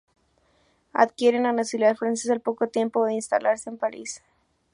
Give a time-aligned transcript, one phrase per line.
[0.93, 4.23] Adquieren la nacionalidad francesa al poco tiempo de instalarse en París.